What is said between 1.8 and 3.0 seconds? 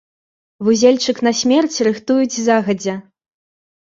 рыхтуюць загадзя.